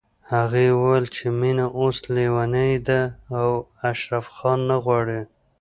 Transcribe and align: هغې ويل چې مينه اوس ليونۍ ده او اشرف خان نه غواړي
هغې 0.33 0.65
ويل 0.81 1.05
چې 1.15 1.25
مينه 1.39 1.65
اوس 1.79 1.97
ليونۍ 2.15 2.73
ده 2.87 3.01
او 3.39 3.49
اشرف 3.89 4.25
خان 4.35 4.59
نه 4.69 4.77
غواړي 4.83 5.21